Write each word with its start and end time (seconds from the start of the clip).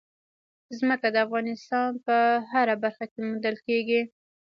ځمکه 0.77 1.07
د 1.11 1.15
افغانستان 1.25 1.89
په 2.05 2.15
هره 2.51 2.75
برخه 2.83 3.05
کې 3.11 3.19
موندل 3.27 3.55
کېږي. 3.67 4.01